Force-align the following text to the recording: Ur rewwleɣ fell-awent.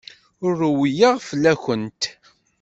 Ur 0.45 0.53
rewwleɣ 0.61 1.13
fell-awent. 1.29 2.01